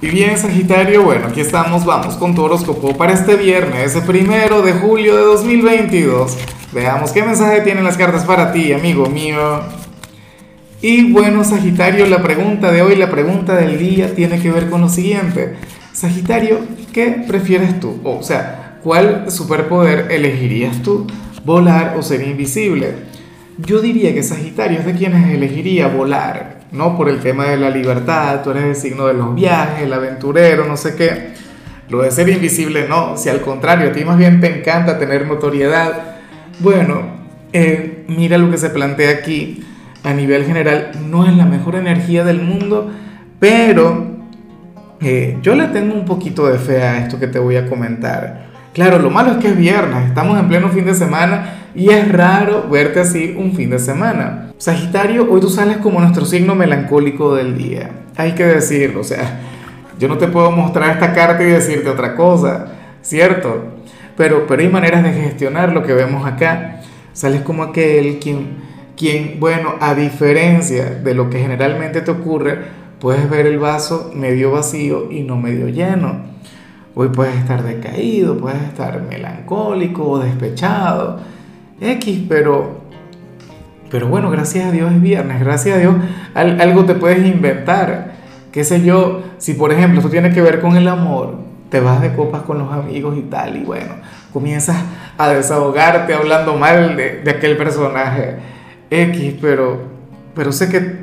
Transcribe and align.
Y 0.00 0.10
bien, 0.10 0.38
Sagitario, 0.38 1.02
bueno, 1.02 1.26
aquí 1.26 1.40
estamos, 1.40 1.84
vamos 1.84 2.14
con 2.14 2.32
tu 2.32 2.44
horóscopo 2.44 2.96
para 2.96 3.14
este 3.14 3.34
viernes, 3.34 3.96
primero 4.06 4.62
de 4.62 4.72
julio 4.72 5.16
de 5.16 5.22
2022. 5.22 6.36
Veamos 6.72 7.10
qué 7.10 7.24
mensaje 7.24 7.62
tienen 7.62 7.82
las 7.82 7.96
cartas 7.96 8.24
para 8.24 8.52
ti, 8.52 8.72
amigo 8.72 9.06
mío. 9.06 9.60
Y 10.80 11.10
bueno, 11.10 11.42
Sagitario, 11.42 12.06
la 12.06 12.22
pregunta 12.22 12.70
de 12.70 12.82
hoy, 12.82 12.94
la 12.94 13.10
pregunta 13.10 13.56
del 13.56 13.76
día 13.76 14.14
tiene 14.14 14.38
que 14.38 14.52
ver 14.52 14.70
con 14.70 14.82
lo 14.82 14.88
siguiente. 14.88 15.56
Sagitario, 15.92 16.60
¿qué 16.92 17.24
prefieres 17.26 17.80
tú? 17.80 17.98
O 18.04 18.22
sea, 18.22 18.78
¿cuál 18.84 19.28
superpoder 19.32 20.12
elegirías 20.12 20.80
tú? 20.80 21.08
¿Volar 21.44 21.96
o 21.98 22.04
ser 22.04 22.22
invisible? 22.22 22.94
Yo 23.56 23.80
diría 23.80 24.14
que 24.14 24.22
Sagitario 24.22 24.78
es 24.78 24.86
de 24.86 24.94
quienes 24.94 25.28
elegiría 25.34 25.88
volar 25.88 26.57
¿no? 26.72 26.96
Por 26.96 27.08
el 27.08 27.20
tema 27.20 27.46
de 27.46 27.56
la 27.56 27.70
libertad, 27.70 28.42
tú 28.42 28.50
eres 28.50 28.64
el 28.64 28.76
signo 28.76 29.06
de 29.06 29.14
los 29.14 29.34
viajes, 29.34 29.82
el 29.82 29.92
aventurero, 29.92 30.66
no 30.66 30.76
sé 30.76 30.94
qué. 30.96 31.34
Lo 31.88 32.02
de 32.02 32.10
ser 32.10 32.28
invisible, 32.28 32.86
no, 32.88 33.16
si 33.16 33.28
al 33.28 33.40
contrario, 33.40 33.88
a 33.88 33.92
ti 33.92 34.04
más 34.04 34.18
bien 34.18 34.40
te 34.40 34.58
encanta 34.58 34.98
tener 34.98 35.26
notoriedad. 35.26 36.16
Bueno, 36.60 37.02
eh, 37.52 38.04
mira 38.08 38.36
lo 38.36 38.50
que 38.50 38.58
se 38.58 38.70
plantea 38.70 39.10
aquí 39.10 39.64
a 40.04 40.12
nivel 40.12 40.44
general, 40.44 40.92
no 41.08 41.26
es 41.26 41.34
la 41.34 41.46
mejor 41.46 41.74
energía 41.76 42.24
del 42.24 42.42
mundo, 42.42 42.90
pero 43.40 44.06
eh, 45.00 45.38
yo 45.42 45.54
le 45.54 45.68
tengo 45.68 45.94
un 45.94 46.04
poquito 46.04 46.46
de 46.46 46.58
fe 46.58 46.82
a 46.82 46.98
esto 46.98 47.18
que 47.18 47.26
te 47.26 47.38
voy 47.38 47.56
a 47.56 47.68
comentar. 47.68 48.48
Claro, 48.78 49.00
lo 49.00 49.10
malo 49.10 49.32
es 49.32 49.36
que 49.38 49.48
es 49.48 49.56
viernes, 49.56 50.06
estamos 50.06 50.38
en 50.38 50.46
pleno 50.46 50.68
fin 50.68 50.84
de 50.84 50.94
semana 50.94 51.70
y 51.74 51.90
es 51.90 52.12
raro 52.12 52.68
verte 52.70 53.00
así 53.00 53.34
un 53.36 53.52
fin 53.52 53.70
de 53.70 53.80
semana. 53.80 54.52
Sagitario, 54.56 55.28
hoy 55.28 55.40
tú 55.40 55.50
sales 55.50 55.78
como 55.78 55.98
nuestro 55.98 56.24
signo 56.24 56.54
melancólico 56.54 57.34
del 57.34 57.58
día. 57.58 57.90
Hay 58.16 58.36
que 58.36 58.46
decirlo, 58.46 59.00
o 59.00 59.02
sea, 59.02 59.40
yo 59.98 60.06
no 60.06 60.16
te 60.16 60.28
puedo 60.28 60.52
mostrar 60.52 60.90
esta 60.90 61.12
carta 61.12 61.42
y 61.42 61.46
decirte 61.46 61.90
otra 61.90 62.14
cosa, 62.14 62.66
¿cierto? 63.02 63.64
Pero, 64.16 64.46
pero 64.46 64.62
hay 64.62 64.68
maneras 64.68 65.02
de 65.02 65.12
gestionar 65.12 65.72
lo 65.72 65.82
que 65.82 65.92
vemos 65.92 66.24
acá. 66.24 66.82
Sales 67.12 67.40
como 67.40 67.64
aquel 67.64 68.20
quien, 68.20 68.58
quien, 68.96 69.40
bueno, 69.40 69.74
a 69.80 69.96
diferencia 69.96 70.84
de 70.84 71.14
lo 71.14 71.30
que 71.30 71.40
generalmente 71.40 72.00
te 72.00 72.12
ocurre, 72.12 72.60
puedes 73.00 73.28
ver 73.28 73.46
el 73.46 73.58
vaso 73.58 74.12
medio 74.14 74.52
vacío 74.52 75.10
y 75.10 75.24
no 75.24 75.36
medio 75.36 75.66
lleno. 75.66 76.37
Hoy 77.00 77.10
puedes 77.10 77.36
estar 77.36 77.62
decaído, 77.62 78.36
puedes 78.36 78.60
estar 78.60 79.00
melancólico 79.02 80.02
o 80.02 80.18
despechado, 80.18 81.20
X, 81.80 82.24
pero, 82.28 82.80
pero 83.88 84.08
bueno, 84.08 84.32
gracias 84.32 84.66
a 84.66 84.72
Dios 84.72 84.90
es 84.90 85.00
viernes, 85.00 85.38
gracias 85.38 85.76
a 85.76 85.78
Dios 85.78 85.94
algo 86.34 86.86
te 86.86 86.96
puedes 86.96 87.24
inventar. 87.24 88.14
Qué 88.50 88.64
sé 88.64 88.82
yo, 88.82 89.22
si 89.38 89.54
por 89.54 89.70
ejemplo 89.70 90.00
esto 90.00 90.10
tiene 90.10 90.32
que 90.32 90.42
ver 90.42 90.60
con 90.60 90.76
el 90.76 90.88
amor, 90.88 91.36
te 91.70 91.78
vas 91.78 92.02
de 92.02 92.14
copas 92.14 92.42
con 92.42 92.58
los 92.58 92.72
amigos 92.72 93.16
y 93.16 93.22
tal, 93.22 93.56
y 93.56 93.62
bueno, 93.62 93.94
comienzas 94.32 94.78
a 95.16 95.28
desahogarte 95.28 96.14
hablando 96.14 96.56
mal 96.56 96.96
de, 96.96 97.20
de 97.22 97.30
aquel 97.30 97.56
personaje 97.56 98.38
X, 98.90 99.36
pero, 99.40 99.82
pero 100.34 100.50
sé 100.50 100.68
que 100.68 100.96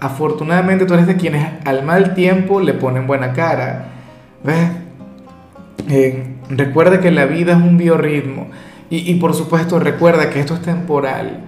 afortunadamente 0.00 0.86
tú 0.86 0.94
eres 0.94 1.06
de 1.06 1.16
quienes 1.16 1.46
al 1.66 1.84
mal 1.84 2.14
tiempo 2.14 2.60
le 2.60 2.72
ponen 2.72 3.06
buena 3.06 3.34
cara. 3.34 3.90
¿Ves? 4.42 4.83
Eh, 5.96 6.24
recuerda 6.48 7.00
que 7.00 7.12
la 7.12 7.24
vida 7.24 7.52
es 7.52 7.58
un 7.58 7.78
biorritmo 7.78 8.48
y, 8.90 9.14
por 9.14 9.32
supuesto 9.32 9.78
recuerda 9.78 10.28
que 10.28 10.40
esto 10.40 10.54
es 10.54 10.62
temporal. 10.62 11.44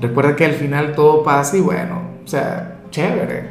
Recuerda 0.00 0.34
que 0.34 0.46
al 0.46 0.54
final 0.54 0.94
todo 0.94 1.22
pasa 1.22 1.58
y 1.58 1.60
bueno, 1.60 2.00
o 2.24 2.28
sea, 2.28 2.78
chévere. 2.90 3.50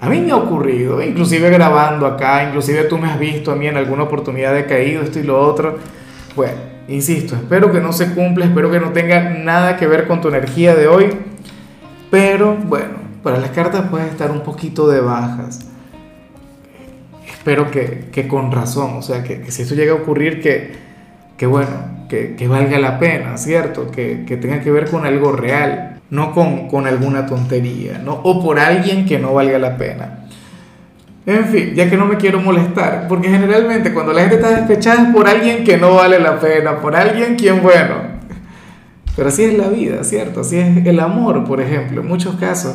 A 0.00 0.08
mí 0.08 0.20
me 0.20 0.32
ha 0.32 0.36
ocurrido, 0.36 1.00
inclusive 1.00 1.48
grabando 1.50 2.06
acá, 2.06 2.44
inclusive 2.44 2.84
tú 2.84 2.98
me 2.98 3.08
has 3.08 3.20
visto 3.20 3.52
a 3.52 3.56
mí 3.56 3.68
en 3.68 3.76
alguna 3.76 4.04
oportunidad 4.04 4.52
de 4.52 4.66
caído, 4.66 5.02
esto 5.02 5.20
y 5.20 5.22
lo 5.22 5.40
otro. 5.40 5.78
Bueno, 6.34 6.58
insisto, 6.88 7.36
espero 7.36 7.70
que 7.70 7.80
no 7.80 7.92
se 7.92 8.14
cumpla, 8.14 8.46
espero 8.46 8.70
que 8.72 8.80
no 8.80 8.90
tenga 8.90 9.30
nada 9.30 9.76
que 9.76 9.86
ver 9.86 10.08
con 10.08 10.20
tu 10.20 10.28
energía 10.28 10.74
de 10.74 10.88
hoy, 10.88 11.10
pero 12.10 12.54
bueno, 12.54 12.94
para 13.22 13.38
las 13.38 13.50
cartas 13.50 13.88
puede 13.90 14.08
estar 14.08 14.30
un 14.32 14.40
poquito 14.40 14.88
de 14.88 15.00
bajas 15.00 15.68
espero 17.48 17.70
que, 17.70 18.08
que, 18.12 18.28
con 18.28 18.52
razón, 18.52 18.96
o 18.98 19.02
sea, 19.02 19.22
que, 19.22 19.40
que, 19.40 19.50
si 19.50 19.62
esto 19.62 19.74
llega 19.74 19.92
a 19.92 19.96
ocurrir, 19.96 20.42
que, 20.42 20.70
que 21.38 21.46
bueno, 21.46 22.06
que, 22.06 22.36
que, 22.36 22.46
valga 22.46 22.78
la 22.78 22.98
pena, 22.98 23.38
¿cierto? 23.38 23.90
Que, 23.90 24.16
tenga 24.38 24.60
que 24.60 24.70
ver 24.70 24.90
con 24.90 25.06
algo 25.06 25.32
real, 25.32 25.98
no 26.10 26.32
con, 26.32 26.68
con, 26.68 26.86
alguna 26.86 27.24
tontería, 27.24 28.02
¿no? 28.04 28.20
O 28.22 28.44
por 28.44 28.58
alguien 28.58 29.06
que 29.06 29.18
no 29.18 29.32
valga 29.32 29.58
la 29.58 29.78
pena. 29.78 30.26
En 31.24 31.46
fin, 31.46 31.72
ya 31.74 31.88
que 31.88 31.96
no 31.96 32.04
me 32.04 32.18
quiero 32.18 32.38
molestar, 32.38 33.06
porque 33.08 33.30
generalmente 33.30 33.94
cuando 33.94 34.12
la 34.12 34.20
gente 34.20 34.36
está 34.36 34.50
despechada 34.50 35.08
es 35.08 35.14
por 35.14 35.26
alguien 35.26 35.64
que 35.64 35.78
no 35.78 35.94
vale 35.94 36.20
la 36.20 36.38
pena, 36.38 36.78
por 36.80 36.94
alguien 36.94 37.34
quien, 37.36 37.62
bueno, 37.62 37.94
pero 39.16 39.28
así 39.28 39.44
es 39.44 39.56
la 39.56 39.68
vida, 39.68 40.04
¿cierto? 40.04 40.40
Así 40.42 40.58
es 40.58 40.86
el 40.86 41.00
amor, 41.00 41.44
por 41.44 41.62
ejemplo, 41.62 42.02
en 42.02 42.08
muchos 42.08 42.36
casos. 42.36 42.74